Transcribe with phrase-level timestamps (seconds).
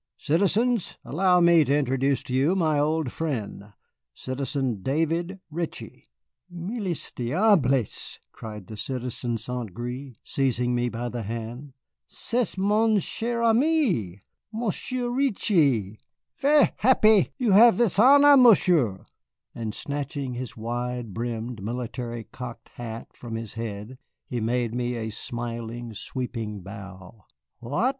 [0.17, 3.71] "Citizens, allow me to introduce to you my old friend,
[4.15, 6.05] Citizen David Ritchie"
[6.49, 9.75] "Milles diables!" cried the Citizen St.
[9.75, 11.73] Gré, seizing me by the hand,
[12.07, 14.19] "c'est mon cher ami,
[14.51, 15.99] Monsieur Reetchie.
[16.39, 19.05] Ver' happy you have this honor, Monsieur;"
[19.53, 25.11] and snatching his wide brimmed military cocked hat from his head he made me a
[25.11, 27.23] smiling, sweeping bow.
[27.59, 27.89] "What!"